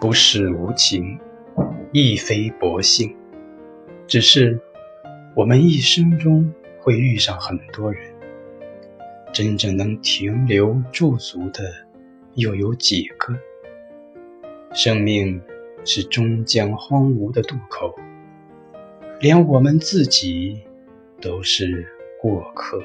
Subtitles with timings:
[0.00, 1.18] 不是无情
[1.92, 3.16] 亦非薄幸。
[4.06, 4.60] 只是
[5.34, 8.14] 我们一生中会遇上很多人
[9.32, 11.62] 真正能停留驻足的
[12.34, 13.34] 又有几个？
[14.72, 15.40] 生命
[15.84, 17.94] 是终将荒芜的渡口
[19.20, 20.60] 连我们自己
[21.20, 21.86] 都是
[22.20, 22.82] 过客。